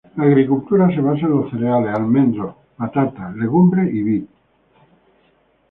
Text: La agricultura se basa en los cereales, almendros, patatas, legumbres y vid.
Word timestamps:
La 0.17 0.23
agricultura 0.23 0.87
se 0.89 0.99
basa 0.99 1.27
en 1.27 1.31
los 1.31 1.51
cereales, 1.51 1.93
almendros, 1.93 2.55
patatas, 2.75 3.35
legumbres 3.35 3.93
y 3.93 4.01
vid. 4.01 4.23